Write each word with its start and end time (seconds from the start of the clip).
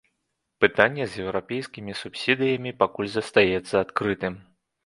Пытанне 0.63 1.05
з 1.11 1.25
еўрапейскімі 1.25 1.93
субсідыямі 2.01 2.75
пакуль 2.83 3.13
застаецца 3.17 3.73
адкрытым. 3.85 4.33